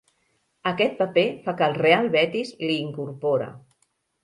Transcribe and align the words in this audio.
Aquest 0.71 0.95
paper 1.01 1.25
fa 1.43 1.55
que 1.59 1.67
el 1.73 1.77
Real 1.83 2.11
Betis 2.17 2.55
l'hi 2.65 2.81
incorpore. 2.89 3.53